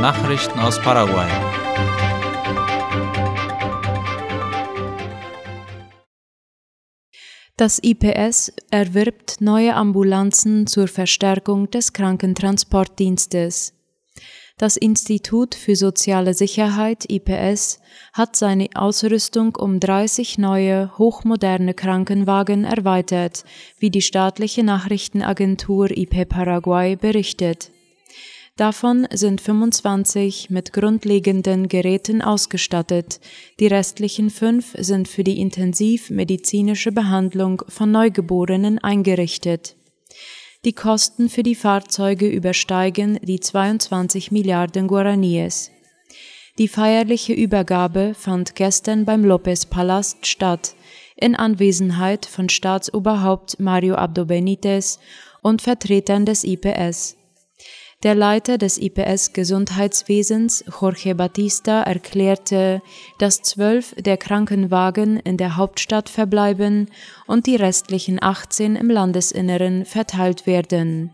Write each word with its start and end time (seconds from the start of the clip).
Nachrichten 0.00 0.58
aus 0.58 0.80
Paraguay. 0.80 1.28
Das 7.58 7.78
IPS 7.82 8.50
erwirbt 8.70 9.42
neue 9.42 9.74
Ambulanzen 9.74 10.66
zur 10.66 10.88
Verstärkung 10.88 11.70
des 11.70 11.92
Krankentransportdienstes. 11.92 13.74
Das 14.56 14.78
Institut 14.78 15.54
für 15.54 15.76
soziale 15.76 16.32
Sicherheit 16.32 17.04
IPS 17.10 17.80
hat 18.14 18.36
seine 18.36 18.70
Ausrüstung 18.74 19.54
um 19.56 19.80
30 19.80 20.38
neue 20.38 20.96
hochmoderne 20.96 21.74
Krankenwagen 21.74 22.64
erweitert, 22.64 23.44
wie 23.78 23.90
die 23.90 24.00
staatliche 24.00 24.64
Nachrichtenagentur 24.64 25.90
IP 25.90 26.26
Paraguay 26.26 26.96
berichtet. 26.96 27.70
Davon 28.60 29.08
sind 29.10 29.40
25 29.40 30.50
mit 30.50 30.74
grundlegenden 30.74 31.68
Geräten 31.68 32.20
ausgestattet, 32.20 33.18
die 33.58 33.68
restlichen 33.68 34.28
fünf 34.28 34.74
sind 34.76 35.08
für 35.08 35.24
die 35.24 35.40
intensivmedizinische 35.40 36.92
Behandlung 36.92 37.62
von 37.68 37.90
Neugeborenen 37.90 38.78
eingerichtet. 38.78 39.76
Die 40.66 40.74
Kosten 40.74 41.30
für 41.30 41.42
die 41.42 41.54
Fahrzeuge 41.54 42.28
übersteigen 42.28 43.18
die 43.22 43.40
22 43.40 44.30
Milliarden 44.30 44.88
Guaraníes. 44.88 45.70
Die 46.58 46.68
feierliche 46.68 47.32
Übergabe 47.32 48.12
fand 48.12 48.56
gestern 48.56 49.06
beim 49.06 49.24
Lopez 49.24 49.64
Palast 49.64 50.26
statt, 50.26 50.74
in 51.16 51.34
Anwesenheit 51.34 52.26
von 52.26 52.50
Staatsoberhaupt 52.50 53.58
Mario 53.58 53.94
Abdo 53.94 54.26
Benitez 54.26 54.98
und 55.40 55.62
Vertretern 55.62 56.26
des 56.26 56.44
IPS. 56.44 57.16
Der 58.02 58.14
Leiter 58.14 58.56
des 58.56 58.78
IPS 58.78 59.34
Gesundheitswesens, 59.34 60.64
Jorge 60.80 61.14
Batista, 61.14 61.82
erklärte, 61.82 62.80
dass 63.18 63.42
zwölf 63.42 63.94
der 63.98 64.16
Krankenwagen 64.16 65.18
in 65.18 65.36
der 65.36 65.58
Hauptstadt 65.58 66.08
verbleiben 66.08 66.88
und 67.26 67.46
die 67.46 67.56
restlichen 67.56 68.22
18 68.22 68.76
im 68.76 68.88
Landesinneren 68.88 69.84
verteilt 69.84 70.46
werden. 70.46 71.10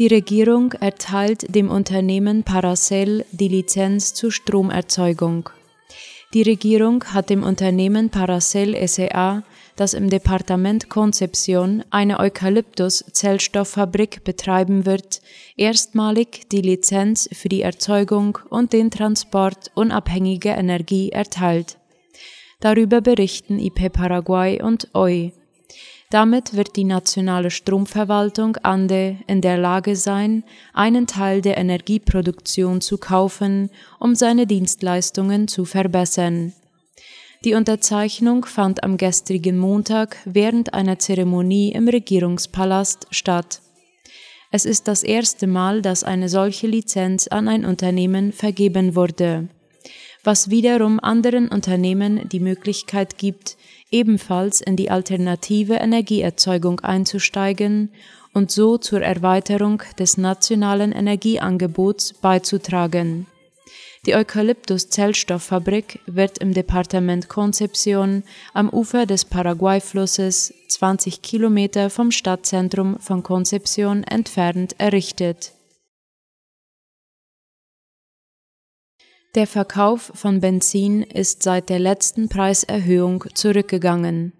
Die 0.00 0.08
Regierung 0.08 0.72
erteilt 0.72 1.54
dem 1.54 1.70
Unternehmen 1.70 2.42
Paracel 2.42 3.24
die 3.30 3.48
Lizenz 3.48 4.14
zur 4.14 4.32
Stromerzeugung. 4.32 5.50
Die 6.34 6.42
Regierung 6.42 7.04
hat 7.04 7.30
dem 7.30 7.42
Unternehmen 7.42 8.10
Paracel 8.10 8.76
SA 8.86 9.44
das 9.78 9.94
im 9.94 10.10
Departement 10.10 10.90
Concepción 10.90 11.84
eine 11.90 12.18
Eukalyptus-Zellstofffabrik 12.18 14.24
betreiben 14.24 14.86
wird, 14.86 15.22
erstmalig 15.56 16.48
die 16.50 16.62
Lizenz 16.62 17.28
für 17.32 17.48
die 17.48 17.62
Erzeugung 17.62 18.38
und 18.50 18.72
den 18.72 18.90
Transport 18.90 19.70
unabhängiger 19.76 20.58
Energie 20.58 21.10
erteilt. 21.10 21.78
Darüber 22.58 23.00
berichten 23.00 23.60
IP 23.60 23.92
Paraguay 23.92 24.60
und 24.60 24.88
OI. 24.94 25.32
Damit 26.10 26.56
wird 26.56 26.74
die 26.74 26.84
nationale 26.84 27.50
Stromverwaltung 27.50 28.56
ANDE 28.56 29.18
in 29.28 29.42
der 29.42 29.58
Lage 29.58 29.94
sein, 29.94 30.42
einen 30.72 31.06
Teil 31.06 31.40
der 31.40 31.56
Energieproduktion 31.56 32.80
zu 32.80 32.98
kaufen, 32.98 33.70
um 34.00 34.16
seine 34.16 34.48
Dienstleistungen 34.48 35.46
zu 35.46 35.64
verbessern. 35.64 36.52
Die 37.44 37.54
Unterzeichnung 37.54 38.44
fand 38.44 38.82
am 38.82 38.96
gestrigen 38.96 39.58
Montag 39.58 40.16
während 40.24 40.74
einer 40.74 40.98
Zeremonie 40.98 41.70
im 41.70 41.86
Regierungspalast 41.86 43.06
statt. 43.10 43.60
Es 44.50 44.64
ist 44.64 44.88
das 44.88 45.04
erste 45.04 45.46
Mal, 45.46 45.80
dass 45.80 46.02
eine 46.02 46.28
solche 46.28 46.66
Lizenz 46.66 47.28
an 47.28 47.46
ein 47.46 47.64
Unternehmen 47.64 48.32
vergeben 48.32 48.96
wurde, 48.96 49.48
was 50.24 50.50
wiederum 50.50 50.98
anderen 50.98 51.48
Unternehmen 51.48 52.28
die 52.28 52.40
Möglichkeit 52.40 53.18
gibt, 53.18 53.56
ebenfalls 53.90 54.60
in 54.60 54.74
die 54.74 54.90
alternative 54.90 55.74
Energieerzeugung 55.74 56.80
einzusteigen 56.80 57.90
und 58.34 58.50
so 58.50 58.78
zur 58.78 59.00
Erweiterung 59.00 59.82
des 59.98 60.16
nationalen 60.18 60.90
Energieangebots 60.90 62.14
beizutragen. 62.14 63.26
Die 64.08 64.14
Eukalyptus-Zellstofffabrik 64.14 66.00
wird 66.06 66.38
im 66.38 66.54
Departement 66.54 67.28
Concepción 67.28 68.22
am 68.54 68.70
Ufer 68.70 69.04
des 69.04 69.26
Paraguay-Flusses 69.26 70.54
20 70.68 71.20
Kilometer 71.20 71.90
vom 71.90 72.10
Stadtzentrum 72.10 72.98
von 73.00 73.22
Concepción 73.22 74.04
entfernt 74.04 74.76
errichtet. 74.78 75.52
Der 79.34 79.46
Verkauf 79.46 80.10
von 80.14 80.40
Benzin 80.40 81.02
ist 81.02 81.42
seit 81.42 81.68
der 81.68 81.78
letzten 81.78 82.30
Preiserhöhung 82.30 83.26
zurückgegangen. 83.34 84.32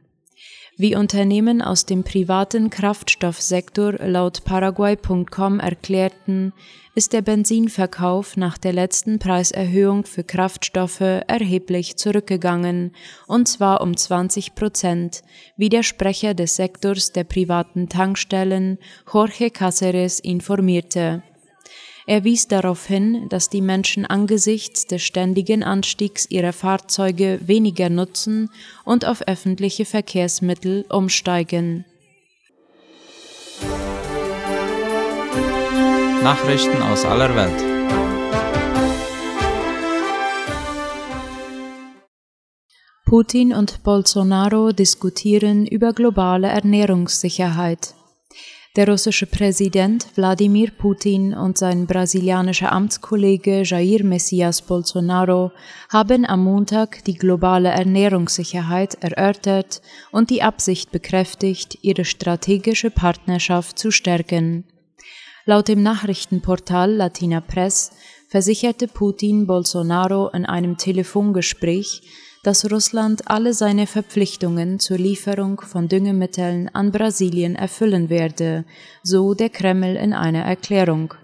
Wie 0.80 0.94
Unternehmen 0.94 1.60
aus 1.60 1.86
dem 1.86 2.04
privaten 2.04 2.70
Kraftstoffsektor 2.70 3.94
laut 3.94 4.44
Paraguay.com 4.44 5.58
erklärten, 5.58 6.52
ist 6.94 7.12
der 7.12 7.20
Benzinverkauf 7.22 8.36
nach 8.36 8.58
der 8.58 8.72
letzten 8.72 9.18
Preiserhöhung 9.18 10.04
für 10.04 10.22
Kraftstoffe 10.22 11.00
erheblich 11.00 11.96
zurückgegangen, 11.96 12.92
und 13.26 13.48
zwar 13.48 13.80
um 13.80 13.96
20 13.96 14.54
Prozent, 14.54 15.24
wie 15.56 15.68
der 15.68 15.82
Sprecher 15.82 16.34
des 16.34 16.54
Sektors 16.54 17.10
der 17.10 17.24
privaten 17.24 17.88
Tankstellen 17.88 18.78
Jorge 19.12 19.46
Cáceres 19.46 20.20
informierte. 20.22 21.24
Er 22.08 22.24
wies 22.24 22.48
darauf 22.48 22.86
hin, 22.86 23.28
dass 23.28 23.50
die 23.50 23.60
Menschen 23.60 24.06
angesichts 24.06 24.86
des 24.86 25.02
ständigen 25.02 25.62
Anstiegs 25.62 26.24
ihrer 26.30 26.54
Fahrzeuge 26.54 27.38
weniger 27.44 27.90
nutzen 27.90 28.48
und 28.86 29.04
auf 29.04 29.28
öffentliche 29.28 29.84
Verkehrsmittel 29.84 30.86
umsteigen. 30.88 31.84
Nachrichten 36.22 36.80
aus 36.80 37.04
aller 37.04 37.36
Welt. 37.36 37.62
Putin 43.04 43.52
und 43.52 43.82
Bolsonaro 43.82 44.72
diskutieren 44.72 45.66
über 45.66 45.92
globale 45.92 46.48
Ernährungssicherheit. 46.48 47.97
Der 48.76 48.86
russische 48.86 49.26
Präsident 49.26 50.06
Wladimir 50.14 50.70
Putin 50.70 51.34
und 51.34 51.58
sein 51.58 51.86
brasilianischer 51.86 52.70
Amtskollege 52.70 53.62
Jair 53.64 54.04
Messias 54.04 54.62
Bolsonaro 54.62 55.50
haben 55.88 56.24
am 56.24 56.44
Montag 56.44 57.02
die 57.04 57.14
globale 57.14 57.70
Ernährungssicherheit 57.70 58.94
erörtert 59.02 59.80
und 60.12 60.30
die 60.30 60.42
Absicht 60.42 60.92
bekräftigt, 60.92 61.78
ihre 61.82 62.04
strategische 62.04 62.90
Partnerschaft 62.90 63.78
zu 63.78 63.90
stärken. 63.90 64.64
Laut 65.44 65.66
dem 65.68 65.82
Nachrichtenportal 65.82 66.92
Latina 66.92 67.40
Press 67.40 67.90
versicherte 68.28 68.86
Putin 68.86 69.46
Bolsonaro 69.46 70.28
in 70.28 70.44
einem 70.44 70.76
Telefongespräch, 70.76 72.02
dass 72.42 72.70
Russland 72.70 73.30
alle 73.30 73.52
seine 73.52 73.86
Verpflichtungen 73.86 74.78
zur 74.78 74.98
Lieferung 74.98 75.60
von 75.60 75.88
Düngemitteln 75.88 76.68
an 76.72 76.92
Brasilien 76.92 77.56
erfüllen 77.56 78.10
werde, 78.10 78.64
so 79.02 79.34
der 79.34 79.50
Kreml 79.50 79.96
in 79.96 80.12
einer 80.12 80.42
Erklärung. 80.42 81.14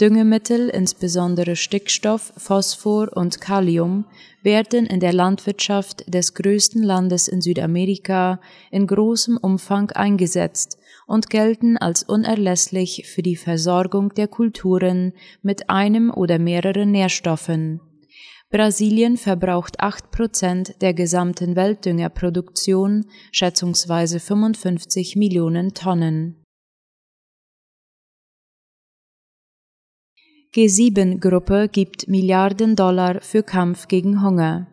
Düngemittel, 0.00 0.70
insbesondere 0.70 1.56
Stickstoff, 1.56 2.32
Phosphor 2.38 3.14
und 3.14 3.42
Kalium, 3.42 4.06
werden 4.42 4.86
in 4.86 4.98
der 4.98 5.12
Landwirtschaft 5.12 6.04
des 6.12 6.32
größten 6.32 6.82
Landes 6.82 7.28
in 7.28 7.42
Südamerika 7.42 8.40
in 8.70 8.86
großem 8.86 9.36
Umfang 9.36 9.90
eingesetzt 9.90 10.78
und 11.06 11.28
gelten 11.28 11.76
als 11.76 12.02
unerlässlich 12.02 13.10
für 13.12 13.20
die 13.20 13.36
Versorgung 13.36 14.14
der 14.14 14.28
Kulturen 14.28 15.12
mit 15.42 15.68
einem 15.68 16.10
oder 16.10 16.38
mehreren 16.38 16.90
Nährstoffen. 16.92 17.80
Brasilien 18.52 19.16
verbraucht 19.16 19.78
acht 19.78 20.10
Prozent 20.10 20.74
der 20.82 20.92
gesamten 20.92 21.54
Weltdüngerproduktion, 21.54 23.06
schätzungsweise 23.30 24.18
55 24.18 25.14
Millionen 25.14 25.72
Tonnen. 25.72 26.42
G7-Gruppe 30.52 31.68
gibt 31.70 32.08
Milliarden 32.08 32.74
Dollar 32.74 33.20
für 33.20 33.44
Kampf 33.44 33.86
gegen 33.86 34.20
Hunger. 34.20 34.66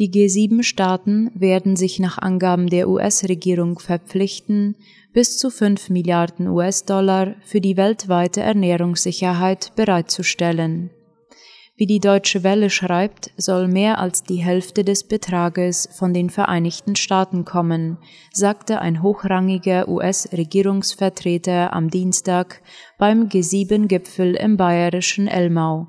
Die 0.00 0.10
G7-Staaten 0.10 1.30
werden 1.34 1.76
sich 1.76 2.00
nach 2.00 2.18
Angaben 2.18 2.68
der 2.68 2.88
US-Regierung 2.88 3.78
verpflichten, 3.78 4.74
bis 5.12 5.38
zu 5.38 5.50
5 5.50 5.90
Milliarden 5.90 6.48
US-Dollar 6.48 7.36
für 7.44 7.60
die 7.60 7.76
weltweite 7.76 8.40
Ernährungssicherheit 8.40 9.72
bereitzustellen. 9.76 10.90
Wie 11.78 11.86
die 11.86 12.00
Deutsche 12.00 12.42
Welle 12.42 12.70
schreibt, 12.70 13.30
soll 13.36 13.68
mehr 13.68 14.00
als 14.00 14.24
die 14.24 14.42
Hälfte 14.42 14.82
des 14.82 15.04
Betrages 15.04 15.88
von 15.92 16.12
den 16.12 16.28
Vereinigten 16.28 16.96
Staaten 16.96 17.44
kommen, 17.44 17.98
sagte 18.32 18.80
ein 18.80 19.00
hochrangiger 19.00 19.86
US-Regierungsvertreter 19.86 21.72
am 21.72 21.88
Dienstag 21.88 22.62
beim 22.98 23.28
G7-Gipfel 23.28 24.34
im 24.34 24.56
bayerischen 24.56 25.28
Elmau. 25.28 25.86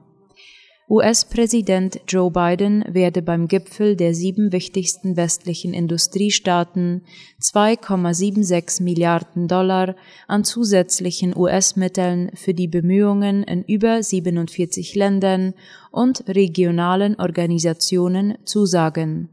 US-Präsident 0.92 2.02
Joe 2.08 2.32
Biden 2.32 2.84
werde 2.90 3.22
beim 3.22 3.48
Gipfel 3.48 3.96
der 3.96 4.16
sieben 4.16 4.52
wichtigsten 4.52 5.18
westlichen 5.18 5.76
Industriestaaten 5.76 7.04
2,76 7.40 8.82
Milliarden 8.82 9.48
Dollar 9.48 9.96
an 10.28 10.44
zusätzlichen 10.44 11.38
US-Mitteln 11.38 12.32
für 12.34 12.56
die 12.56 12.68
Bemühungen 12.68 13.44
in 13.44 13.62
über 13.66 14.02
47 14.02 14.96
Ländern 14.96 15.54
und 15.92 16.28
regionalen 16.28 17.20
Organisationen 17.20 18.40
zusagen. 18.46 19.30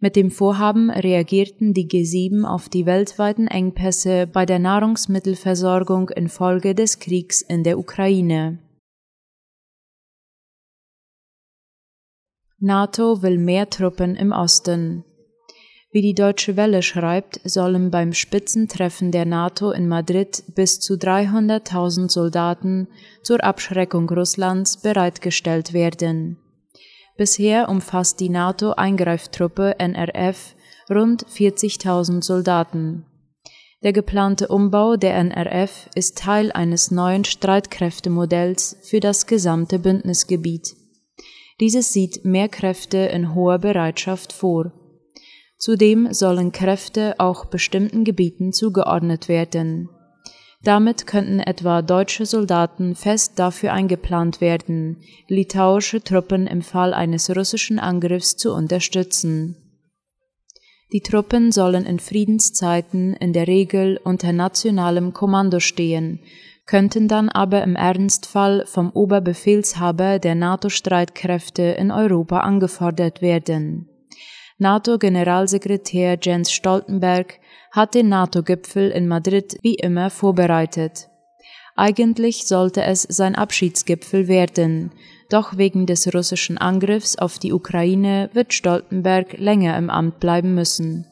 Mit 0.00 0.16
dem 0.16 0.32
Vorhaben 0.32 0.90
reagierten 0.90 1.74
die 1.74 1.86
G7 1.86 2.42
auf 2.42 2.68
die 2.68 2.86
weltweiten 2.86 3.46
Engpässe 3.46 4.26
bei 4.26 4.46
der 4.46 4.58
Nahrungsmittelversorgung 4.58 6.08
infolge 6.08 6.74
des 6.74 6.98
Kriegs 6.98 7.40
in 7.40 7.62
der 7.62 7.78
Ukraine. 7.78 8.58
NATO 12.64 13.22
will 13.22 13.38
mehr 13.38 13.68
Truppen 13.70 14.14
im 14.14 14.30
Osten. 14.30 15.04
Wie 15.90 16.00
die 16.00 16.14
Deutsche 16.14 16.56
Welle 16.56 16.82
schreibt, 16.82 17.40
sollen 17.42 17.90
beim 17.90 18.12
Spitzentreffen 18.12 19.10
der 19.10 19.24
NATO 19.24 19.72
in 19.72 19.88
Madrid 19.88 20.44
bis 20.54 20.78
zu 20.78 20.94
300.000 20.94 22.08
Soldaten 22.08 22.86
zur 23.24 23.42
Abschreckung 23.42 24.08
Russlands 24.08 24.76
bereitgestellt 24.76 25.72
werden. 25.72 26.38
Bisher 27.16 27.68
umfasst 27.68 28.20
die 28.20 28.28
NATO-Eingreiftruppe 28.28 29.80
NRF 29.80 30.54
rund 30.88 31.26
40.000 31.26 32.22
Soldaten. 32.22 33.06
Der 33.82 33.92
geplante 33.92 34.46
Umbau 34.46 34.94
der 34.94 35.16
NRF 35.16 35.90
ist 35.96 36.16
Teil 36.16 36.52
eines 36.52 36.92
neuen 36.92 37.24
Streitkräftemodells 37.24 38.76
für 38.82 39.00
das 39.00 39.26
gesamte 39.26 39.80
Bündnisgebiet. 39.80 40.76
Dieses 41.60 41.92
sieht 41.92 42.24
mehr 42.24 42.48
Kräfte 42.48 42.98
in 42.98 43.34
hoher 43.34 43.58
Bereitschaft 43.58 44.32
vor. 44.32 44.72
Zudem 45.58 46.12
sollen 46.12 46.50
Kräfte 46.50 47.14
auch 47.18 47.44
bestimmten 47.44 48.04
Gebieten 48.04 48.52
zugeordnet 48.52 49.28
werden. 49.28 49.88
Damit 50.64 51.06
könnten 51.06 51.40
etwa 51.40 51.82
deutsche 51.82 52.24
Soldaten 52.24 52.94
fest 52.94 53.38
dafür 53.38 53.72
eingeplant 53.72 54.40
werden, 54.40 54.98
litauische 55.28 56.02
Truppen 56.02 56.46
im 56.46 56.62
Fall 56.62 56.94
eines 56.94 57.34
russischen 57.34 57.78
Angriffs 57.78 58.36
zu 58.36 58.52
unterstützen. 58.52 59.56
Die 60.92 61.00
Truppen 61.00 61.52
sollen 61.52 61.86
in 61.86 61.98
Friedenszeiten 61.98 63.14
in 63.14 63.32
der 63.32 63.46
Regel 63.46 63.98
unter 64.02 64.32
nationalem 64.32 65.12
Kommando 65.12 65.58
stehen 65.58 66.20
könnten 66.66 67.08
dann 67.08 67.28
aber 67.28 67.62
im 67.62 67.76
Ernstfall 67.76 68.64
vom 68.66 68.90
Oberbefehlshaber 68.90 70.18
der 70.18 70.34
NATO-Streitkräfte 70.34 71.62
in 71.62 71.90
Europa 71.90 72.40
angefordert 72.40 73.20
werden. 73.20 73.88
NATO-Generalsekretär 74.58 76.18
Jens 76.22 76.52
Stoltenberg 76.52 77.40
hat 77.72 77.94
den 77.94 78.08
NATO-Gipfel 78.08 78.90
in 78.90 79.08
Madrid 79.08 79.58
wie 79.62 79.74
immer 79.74 80.10
vorbereitet. 80.10 81.08
Eigentlich 81.74 82.46
sollte 82.46 82.82
es 82.82 83.02
sein 83.02 83.34
Abschiedsgipfel 83.34 84.28
werden, 84.28 84.92
doch 85.30 85.56
wegen 85.56 85.86
des 85.86 86.14
russischen 86.14 86.58
Angriffs 86.58 87.16
auf 87.16 87.38
die 87.38 87.52
Ukraine 87.52 88.28
wird 88.34 88.52
Stoltenberg 88.52 89.38
länger 89.38 89.76
im 89.78 89.88
Amt 89.88 90.20
bleiben 90.20 90.54
müssen. 90.54 91.06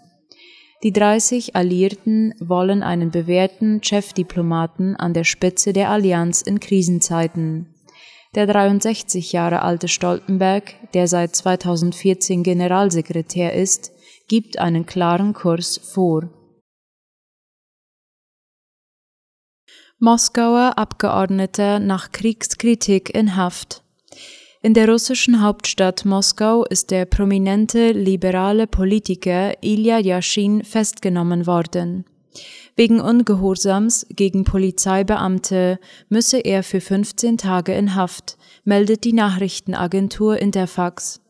Die 0.82 0.92
30 0.92 1.56
Alliierten 1.56 2.34
wollen 2.40 2.82
einen 2.82 3.10
bewährten 3.10 3.82
Chefdiplomaten 3.82 4.96
an 4.96 5.12
der 5.12 5.24
Spitze 5.24 5.74
der 5.74 5.90
Allianz 5.90 6.40
in 6.40 6.58
Krisenzeiten. 6.58 7.74
Der 8.34 8.46
63 8.46 9.32
Jahre 9.32 9.60
alte 9.60 9.88
Stoltenberg, 9.88 10.74
der 10.94 11.06
seit 11.06 11.36
2014 11.36 12.42
Generalsekretär 12.42 13.52
ist, 13.52 13.92
gibt 14.28 14.58
einen 14.58 14.86
klaren 14.86 15.34
Kurs 15.34 15.76
vor. 15.76 16.30
Moskauer 19.98 20.78
Abgeordneter 20.78 21.78
nach 21.78 22.10
Kriegskritik 22.10 23.14
in 23.14 23.36
Haft. 23.36 23.82
In 24.62 24.74
der 24.74 24.90
russischen 24.90 25.40
Hauptstadt 25.40 26.04
Moskau 26.04 26.66
ist 26.66 26.90
der 26.90 27.06
prominente 27.06 27.92
liberale 27.92 28.66
Politiker 28.66 29.54
Ilya 29.62 29.98
Yashin 30.00 30.64
festgenommen 30.64 31.46
worden. 31.46 32.04
Wegen 32.76 33.00
Ungehorsams 33.00 34.06
gegen 34.10 34.44
Polizeibeamte 34.44 35.78
müsse 36.10 36.40
er 36.40 36.62
für 36.62 36.82
15 36.82 37.38
Tage 37.38 37.72
in 37.72 37.94
Haft, 37.94 38.36
meldet 38.64 39.04
die 39.04 39.14
Nachrichtenagentur 39.14 40.38
Interfax. 40.38 41.22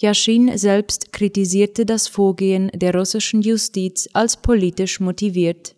Yashin 0.00 0.58
selbst 0.58 1.12
kritisierte 1.12 1.86
das 1.86 2.08
Vorgehen 2.08 2.72
der 2.74 2.96
russischen 2.96 3.42
Justiz 3.42 4.08
als 4.12 4.36
politisch 4.36 4.98
motiviert. 4.98 5.75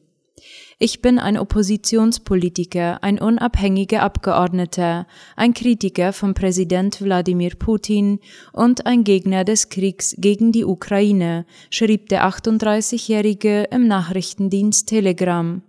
Ich 0.78 1.02
bin 1.02 1.18
ein 1.18 1.36
Oppositionspolitiker, 1.36 3.02
ein 3.02 3.18
unabhängiger 3.18 4.02
Abgeordneter, 4.02 5.08
ein 5.34 5.52
Kritiker 5.52 6.12
von 6.12 6.34
Präsident 6.34 7.02
Wladimir 7.02 7.56
Putin 7.56 8.20
und 8.52 8.86
ein 8.86 9.02
Gegner 9.02 9.44
des 9.44 9.70
Kriegs 9.70 10.14
gegen 10.18 10.52
die 10.52 10.64
Ukraine, 10.64 11.46
schrieb 11.70 12.08
der 12.10 12.28
38-Jährige 12.28 13.64
im 13.72 13.88
Nachrichtendienst 13.88 14.88
Telegram. 14.88 15.62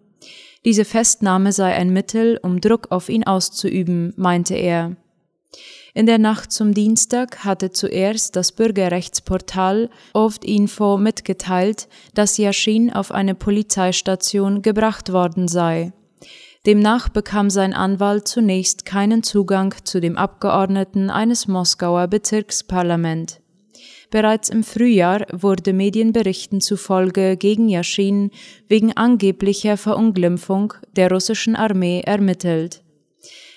Diese 0.64 0.86
Festnahme 0.86 1.54
sei 1.54 1.74
ein 1.74 1.92
Mittel, 1.92 2.40
um 2.44 2.62
Druck 2.62 2.92
auf 2.92 3.10
ihn 3.10 3.24
auszuüben, 3.24 4.14
meinte 4.16 4.56
er. 4.56 4.96
In 5.94 6.06
der 6.06 6.18
Nacht 6.20 6.52
zum 6.52 6.74
Dienstag 6.74 7.44
hatte 7.44 7.72
zuerst 7.72 8.36
das 8.36 8.52
Bürgerrechtsportal 8.52 9.90
Oft 10.14 10.46
Info 10.46 10.98
mitgeteilt, 10.98 11.88
dass 12.14 12.38
Yashin 12.38 12.94
auf 12.94 13.12
eine 13.12 13.36
Polizeistation 13.36 14.62
gebracht 14.62 15.12
worden 15.12 15.48
sei. 15.48 15.92
Demnach 16.66 17.10
bekam 17.10 17.50
sein 17.50 17.74
Anwalt 17.74 18.28
zunächst 18.28 18.86
keinen 18.86 19.24
Zugang 19.24 19.74
zu 19.84 20.02
dem 20.02 20.18
Abgeordneten 20.18 21.10
eines 21.10 21.48
Moskauer 21.48 22.08
Bezirksparlament. 22.08 23.40
Bereits 24.12 24.50
im 24.50 24.64
Frühjahr 24.64 25.26
wurde 25.32 25.72
Medienberichten 25.72 26.62
zufolge 26.62 27.38
gegen 27.38 27.70
Yashin 27.70 28.32
wegen 28.68 28.96
angeblicher 28.98 29.78
Verunglimpfung 29.78 30.74
der 30.96 31.12
russischen 31.12 31.56
Armee 31.56 32.02
ermittelt. 32.02 32.84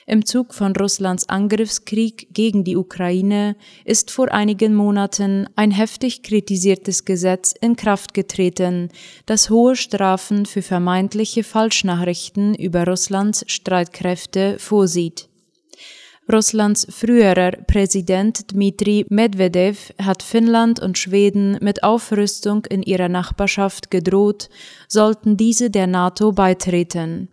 Im 0.07 0.25
Zug 0.27 0.53
von 0.53 0.75
Russlands 0.75 1.29
Angriffskrieg 1.29 2.29
gegen 2.33 2.65
die 2.65 2.77
Ukraine 2.77 3.57
ist 3.85 4.11
vor 4.11 4.33
einigen 4.33 4.75
Monaten 4.75 5.49
ein 5.55 5.71
heftig 5.71 6.23
kritisiertes 6.25 7.05
Gesetz 7.05 7.55
in 7.61 7.77
Kraft 7.77 8.13
getreten, 8.13 8.89
das 9.27 9.49
hohe 9.49 9.77
Strafen 9.77 10.45
für 10.45 10.63
vermeintliche 10.63 11.45
Falschnachrichten 11.45 12.55
über 12.55 12.85
Russlands 12.85 13.45
Streitkräfte 13.47 14.59
vorsieht. 14.59 15.29
Russlands 16.31 16.87
früherer 16.89 17.53
Präsident 17.53 18.53
Dmitri 18.53 19.05
Medvedev 19.09 19.93
hat 20.01 20.23
Finnland 20.23 20.81
und 20.81 20.97
Schweden 20.99 21.59
mit 21.61 21.83
Aufrüstung 21.83 22.65
in 22.67 22.83
ihrer 22.83 23.09
Nachbarschaft 23.09 23.91
gedroht, 23.91 24.49
sollten 24.89 25.37
diese 25.37 25.71
der 25.71 25.87
NATO 25.87 26.33
beitreten. 26.33 27.29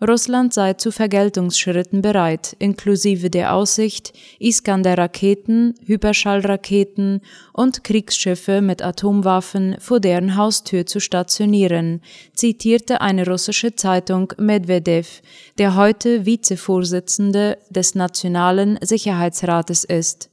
Russland 0.00 0.52
sei 0.52 0.74
zu 0.74 0.90
Vergeltungsschritten 0.90 2.02
bereit, 2.02 2.56
inklusive 2.58 3.30
der 3.30 3.54
Aussicht, 3.54 4.12
Iskander-Raketen, 4.38 5.74
Hyperschallraketen 5.84 7.20
und 7.52 7.84
Kriegsschiffe 7.84 8.60
mit 8.60 8.82
Atomwaffen 8.82 9.76
vor 9.78 10.00
deren 10.00 10.36
Haustür 10.36 10.86
zu 10.86 11.00
stationieren, 11.00 12.02
zitierte 12.34 13.00
eine 13.00 13.26
russische 13.26 13.74
Zeitung 13.76 14.32
Medvedev, 14.38 15.22
der 15.58 15.76
heute 15.76 16.26
Vizevorsitzende 16.26 17.58
des 17.70 17.94
Nationalen 17.94 18.78
Sicherheitsrates 18.82 19.84
ist. 19.84 20.30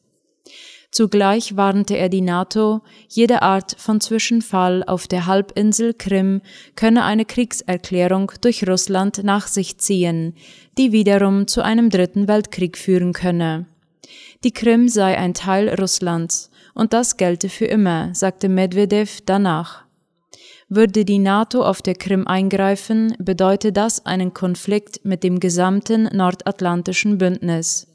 Zugleich 0.91 1.55
warnte 1.55 1.95
er 1.95 2.09
die 2.09 2.21
NATO, 2.21 2.81
jede 3.07 3.41
Art 3.41 3.75
von 3.77 4.01
Zwischenfall 4.01 4.83
auf 4.85 5.07
der 5.07 5.25
Halbinsel 5.25 5.93
Krim 5.93 6.41
könne 6.75 7.05
eine 7.05 7.23
Kriegserklärung 7.23 8.33
durch 8.41 8.67
Russland 8.67 9.23
nach 9.23 9.47
sich 9.47 9.77
ziehen, 9.77 10.35
die 10.77 10.91
wiederum 10.91 11.47
zu 11.47 11.63
einem 11.63 11.89
dritten 11.89 12.27
Weltkrieg 12.27 12.77
führen 12.77 13.13
könne. 13.13 13.67
Die 14.43 14.51
Krim 14.51 14.89
sei 14.89 15.17
ein 15.17 15.33
Teil 15.33 15.69
Russlands, 15.69 16.49
und 16.73 16.91
das 16.91 17.15
gelte 17.15 17.47
für 17.47 17.65
immer, 17.65 18.13
sagte 18.13 18.49
Medvedev 18.49 19.19
danach. 19.25 19.85
Würde 20.67 21.05
die 21.05 21.19
NATO 21.19 21.63
auf 21.63 21.81
der 21.81 21.95
Krim 21.95 22.27
eingreifen, 22.27 23.13
bedeute 23.17 23.71
das 23.71 24.05
einen 24.05 24.33
Konflikt 24.33 25.05
mit 25.05 25.23
dem 25.23 25.39
gesamten 25.39 26.09
nordatlantischen 26.15 27.17
Bündnis. 27.17 27.90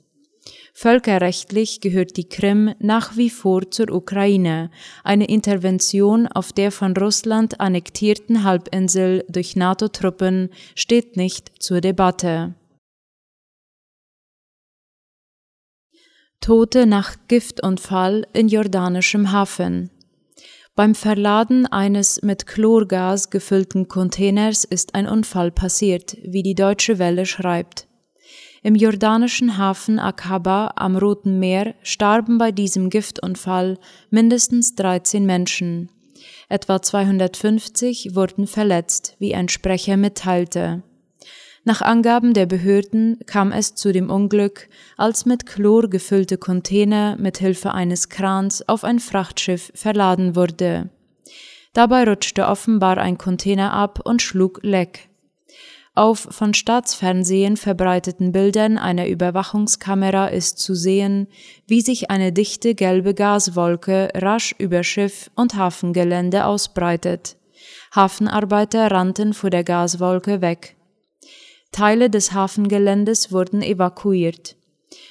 Völkerrechtlich 0.79 1.81
gehört 1.81 2.19
die 2.19 2.29
Krim 2.29 2.75
nach 2.81 3.17
wie 3.17 3.31
vor 3.31 3.71
zur 3.71 3.91
Ukraine. 3.91 4.71
Eine 5.05 5.25
Intervention 5.25 6.27
auf 6.27 6.53
der 6.53 6.71
von 6.71 6.95
Russland 6.95 7.61
annektierten 7.61 8.45
Halbinsel 8.45 9.25
durch 9.31 9.57
NATO-Truppen 9.57 10.51
steht 10.75 11.17
nicht 11.17 11.63
zur 11.63 11.81
Debatte. 11.81 12.57
Tote 16.43 16.85
nach 16.85 17.17
Giftunfall 17.27 18.27
in 18.35 18.49
jordanischem 18.49 19.33
Hafen. 19.33 19.91
Beim 20.75 20.95
Verladen 20.95 21.65
eines 21.65 22.21
mit 22.21 22.47
Chlorgas 22.47 23.31
gefüllten 23.31 23.89
Containers 23.89 24.65
ist 24.65 24.95
ein 24.95 25.09
Unfall 25.09 25.51
passiert, 25.53 26.19
wie 26.23 26.43
die 26.43 26.55
Deutsche 26.55 26.99
Welle 26.99 27.25
schreibt. 27.25 27.89
Im 28.67 28.75
jordanischen 28.75 29.59
Hafen 29.59 30.01
Aqaba 30.01 30.73
am 30.75 30.97
Roten 30.97 31.39
Meer 31.39 31.77
starben 31.85 32.37
bei 32.37 32.51
diesem 32.51 32.91
Giftunfall 32.91 33.79
mindestens 34.11 34.75
13 34.75 35.25
Menschen. 35.25 35.89
Etwa 36.49 36.83
250 36.83 38.17
wurden 38.17 38.49
verletzt, 38.49 39.15
wie 39.21 39.37
ein 39.37 39.49
Sprecher 39.49 39.97
mitteilte. 39.97 40.83
Nach 41.63 41.81
Angaben 41.81 42.35
der 42.35 42.47
Behörden 42.47 43.21
kam 43.27 43.53
es 43.53 43.77
zu 43.77 43.93
dem 43.93 44.11
Unglück, 44.11 44.69
als 44.97 45.27
mit 45.27 45.47
Chlor 45.47 45.89
gefüllte 45.89 46.37
Container 46.37 47.17
mit 47.21 47.39
Hilfe 47.39 47.73
eines 47.73 48.09
Krans 48.09 48.69
auf 48.69 48.83
ein 48.83 48.99
Frachtschiff 48.99 49.71
verladen 49.77 50.35
wurde. 50.35 50.91
Dabei 51.73 52.03
rutschte 52.03 52.49
offenbar 52.49 52.99
ein 52.99 53.17
Container 53.17 53.73
ab 53.73 54.01
und 54.03 54.23
schlug 54.23 54.59
Leck. 54.65 55.09
Auf 55.97 56.29
von 56.31 56.53
Staatsfernsehen 56.53 57.57
verbreiteten 57.57 58.31
Bildern 58.31 58.77
einer 58.77 59.09
Überwachungskamera 59.09 60.27
ist 60.27 60.59
zu 60.59 60.75
sehen, 60.75 61.27
wie 61.67 61.81
sich 61.81 62.11
eine 62.11 62.33
dichte 62.33 62.75
gelbe 62.75 63.15
Gaswolke 63.15 64.11
rasch 64.15 64.55
über 64.59 64.85
Schiff 64.85 65.31
und 65.37 65.55
Hafengelände 65.55 66.45
ausbreitet. 66.45 67.37
Hafenarbeiter 67.95 68.91
rannten 68.91 69.33
vor 69.33 69.49
der 69.49 69.65
Gaswolke 69.65 70.43
weg. 70.43 70.77
Teile 71.73 72.11
des 72.11 72.33
Hafengeländes 72.35 73.33
wurden 73.33 73.63
evakuiert. 73.63 74.57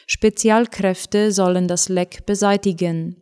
Spezialkräfte 0.06 1.32
sollen 1.32 1.68
das 1.68 1.89
Leck 1.89 2.27
beseitigen. 2.27 3.15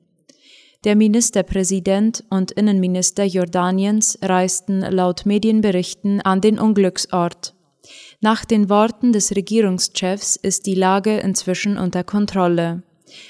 Der 0.84 0.98
Ministerpräsident 0.98 2.25
und 2.30 2.52
Innenminister 2.52 3.24
Jordaniens 3.24 4.20
reisten 4.22 4.82
laut 4.82 5.25
Medienberichten 5.25 6.20
an 6.20 6.42
den 6.42 6.60
Unglücksort. 6.60 7.56
Nach 8.20 8.44
den 8.44 8.70
Worten 8.70 9.13
des 9.13 9.34
Regierungschefs 9.34 10.36
ist 10.36 10.66
die 10.66 10.75
Lage 10.75 11.20
inzwischen 11.20 11.78
unter 11.78 12.04
Kontrolle. 12.04 12.84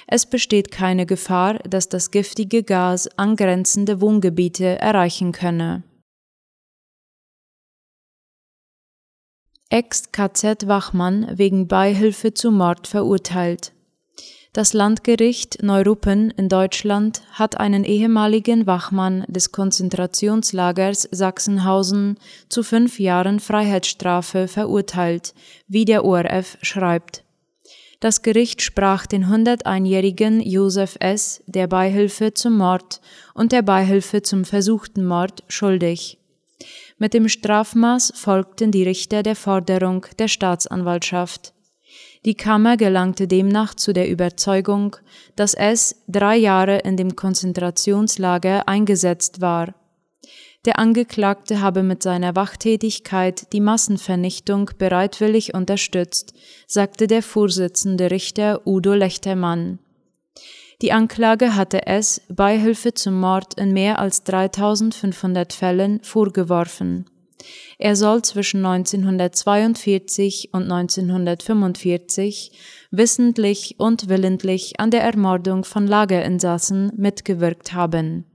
Es 0.08 0.26
besteht 0.26 0.72
keine 0.72 1.06
Gefahr, 1.06 1.60
dass 1.60 1.90
das 1.90 2.10
giftige 2.10 2.64
Gas 2.64 3.08
angrenzende 3.18 4.02
Wohngebiete 4.02 4.80
erreichen 4.80 5.32
könne. 5.32 5.84
Ex-KZ-Wachmann 9.70 11.38
wegen 11.38 11.68
Beihilfe 11.68 12.34
zu 12.34 12.52
Mord 12.52 12.88
verurteilt. 12.88 13.74
Das 14.54 14.74
Landgericht 14.74 15.64
Neuruppen 15.64 16.30
in 16.30 16.48
Deutschland 16.48 17.24
hat 17.32 17.60
einen 17.60 17.84
ehemaligen 17.84 18.68
Wachmann 18.68 19.26
des 19.28 19.52
Konzentrationslagers 19.52 21.10
Sachsenhausen 21.12 22.20
zu 22.50 22.62
fünf 22.62 23.00
Jahren 23.00 23.40
Freiheitsstrafe 23.40 24.48
verurteilt, 24.48 25.34
wie 25.68 25.86
der 25.86 26.06
ORF 26.06 26.60
schreibt. 26.62 27.24
Das 28.00 28.22
Gericht 28.22 28.62
sprach 28.62 29.08
den 29.08 29.26
101-jährigen 29.26 30.40
Josef 30.40 30.98
S., 31.00 31.42
der 31.48 31.66
Beihilfe 31.66 32.36
zum 32.36 32.58
Mord 32.58 33.02
und 33.34 33.54
der 33.54 33.64
Beihilfe 33.64 34.22
zum 34.22 34.46
versuchten 34.46 35.04
Mord, 35.04 35.44
schuldig. 35.48 36.20
Mit 37.00 37.16
dem 37.16 37.28
Strafmaß 37.28 38.14
folgten 38.16 38.72
die 38.72 38.84
Richter 38.84 39.24
der 39.24 39.36
Forderung 39.36 40.06
der 40.20 40.28
Staatsanwaltschaft. 40.28 41.53
Die 42.26 42.36
Kammer 42.36 42.78
gelangte 42.78 43.28
demnach 43.28 43.74
zu 43.74 43.92
der 43.92 44.10
Überzeugung, 44.10 44.96
dass 45.36 45.54
es 45.54 46.04
drei 46.08 46.38
Jahre 46.38 46.78
in 46.80 46.96
dem 46.96 47.16
Konzentrationslager 47.16 48.68
eingesetzt 48.68 49.42
war. 49.42 49.76
Der 50.66 50.80
Angeklagte 50.80 51.60
habe 51.60 51.84
mit 51.84 52.02
seiner 52.02 52.38
Wachtätigkeit 52.38 53.52
die 53.52 53.60
Massenvernichtung 53.60 54.72
bereitwillig 54.78 55.54
unterstützt, 55.54 56.34
sagte 56.68 57.08
der 57.08 57.22
Vorsitzende 57.22 58.10
Richter 58.10 58.66
Udo 58.66 58.94
Lechtermann. 58.94 59.80
Die 60.82 60.94
Anklage 60.94 61.56
hatte 61.56 61.88
es 61.88 62.22
Beihilfe 62.30 62.94
zum 62.94 63.20
Mord 63.20 63.56
in 63.56 63.74
mehr 63.74 64.00
als 64.00 64.24
3500 64.24 65.52
Fällen 65.52 66.02
vorgeworfen. 66.02 67.06
Er 67.78 67.96
soll 67.96 68.22
zwischen 68.22 68.66
1942 68.66 70.50
und 70.54 70.64
1945 70.72 72.52
wissentlich 72.92 73.76
und 73.80 74.10
willentlich 74.10 74.80
an 74.80 74.92
der 74.92 75.04
Ermordung 75.04 75.64
von 75.64 75.88
Lagerinsassen 75.88 76.92
mitgewirkt 76.96 77.74
haben. 77.74 78.26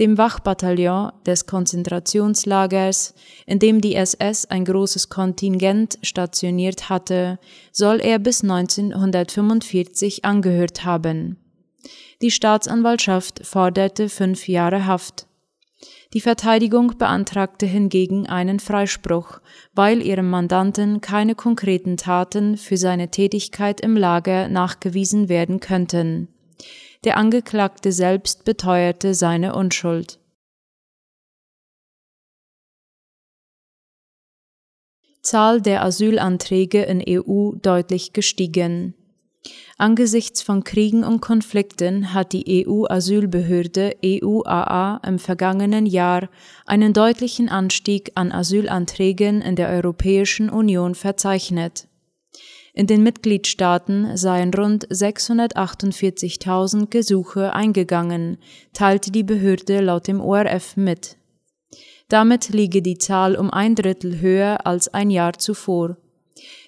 Dem 0.00 0.16
Wachbataillon 0.16 1.12
des 1.26 1.46
Konzentrationslagers, 1.46 3.14
in 3.46 3.58
dem 3.58 3.80
die 3.80 3.94
SS 3.94 4.46
ein 4.46 4.64
großes 4.64 5.10
Kontingent 5.10 5.98
stationiert 6.02 6.88
hatte, 6.88 7.38
soll 7.72 8.00
er 8.00 8.18
bis 8.18 8.42
1945 8.42 10.24
angehört 10.24 10.84
haben. 10.84 11.36
Die 12.22 12.30
Staatsanwaltschaft 12.30 13.44
forderte 13.44 14.08
fünf 14.08 14.48
Jahre 14.48 14.86
Haft. 14.86 15.26
Die 16.14 16.20
Verteidigung 16.20 16.98
beantragte 16.98 17.64
hingegen 17.64 18.26
einen 18.26 18.60
Freispruch, 18.60 19.40
weil 19.74 20.02
ihrem 20.02 20.28
Mandanten 20.28 21.00
keine 21.00 21.34
konkreten 21.34 21.96
Taten 21.96 22.58
für 22.58 22.76
seine 22.76 23.10
Tätigkeit 23.10 23.80
im 23.80 23.96
Lager 23.96 24.48
nachgewiesen 24.48 25.30
werden 25.30 25.60
könnten. 25.60 26.28
Der 27.04 27.16
Angeklagte 27.16 27.92
selbst 27.92 28.44
beteuerte 28.44 29.14
seine 29.14 29.54
Unschuld. 29.54 30.18
Zahl 35.22 35.62
der 35.62 35.82
Asylanträge 35.82 36.82
in 36.82 37.02
EU 37.08 37.52
deutlich 37.54 38.12
gestiegen. 38.12 38.94
Angesichts 39.82 40.42
von 40.42 40.62
Kriegen 40.62 41.02
und 41.02 41.20
Konflikten 41.20 42.14
hat 42.14 42.32
die 42.32 42.68
EU-Asylbehörde 42.68 43.96
EUAA 44.00 45.00
im 45.04 45.18
vergangenen 45.18 45.86
Jahr 45.86 46.28
einen 46.66 46.92
deutlichen 46.92 47.48
Anstieg 47.48 48.12
an 48.14 48.30
Asylanträgen 48.30 49.42
in 49.42 49.56
der 49.56 49.70
Europäischen 49.70 50.50
Union 50.50 50.94
verzeichnet. 50.94 51.88
In 52.74 52.86
den 52.86 53.02
Mitgliedstaaten 53.02 54.16
seien 54.16 54.54
rund 54.54 54.86
648.000 54.86 56.86
Gesuche 56.86 57.52
eingegangen, 57.52 58.38
teilte 58.72 59.10
die 59.10 59.24
Behörde 59.24 59.80
laut 59.80 60.06
dem 60.06 60.20
ORF 60.20 60.76
mit. 60.76 61.16
Damit 62.06 62.50
liege 62.50 62.82
die 62.82 62.98
Zahl 62.98 63.34
um 63.34 63.50
ein 63.50 63.74
Drittel 63.74 64.20
höher 64.20 64.64
als 64.64 64.94
ein 64.94 65.10
Jahr 65.10 65.40
zuvor. 65.40 65.96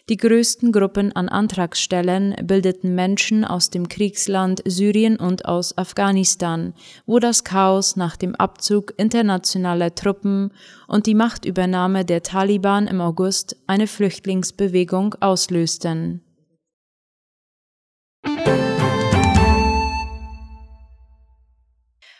Die 0.08 0.18
größten 0.18 0.70
Gruppen 0.70 1.12
an 1.12 1.30
Antragstellen 1.30 2.34
bildeten 2.42 2.94
Menschen 2.94 3.44
aus 3.44 3.70
dem 3.70 3.88
Kriegsland 3.88 4.62
Syrien 4.66 5.16
und 5.16 5.46
aus 5.46 5.78
Afghanistan, 5.78 6.74
wo 7.06 7.18
das 7.18 7.42
Chaos 7.42 7.96
nach 7.96 8.16
dem 8.16 8.34
Abzug 8.34 8.92
internationaler 8.98 9.94
Truppen 9.94 10.52
und 10.88 11.06
die 11.06 11.14
Machtübernahme 11.14 12.04
der 12.04 12.22
Taliban 12.22 12.86
im 12.86 13.00
August 13.00 13.56
eine 13.66 13.86
Flüchtlingsbewegung 13.86 15.14
auslösten. 15.20 16.20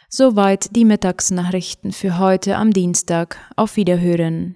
Soweit 0.08 0.76
die 0.76 0.84
Mittagsnachrichten 0.84 1.90
für 1.90 2.18
heute 2.18 2.56
am 2.56 2.72
Dienstag. 2.72 3.36
Auf 3.56 3.76
Wiederhören. 3.76 4.54